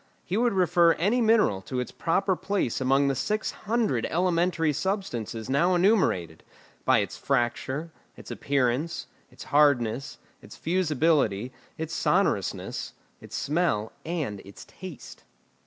[0.25, 5.47] He would refer any mineral to its proper place among the six hundred elementary substances
[5.47, 6.41] now enumerated,
[6.85, 14.65] by its fracture, its appearance, its hardness, its fusibility, its sonorousness, its smell, and its
[14.65, 15.23] taste.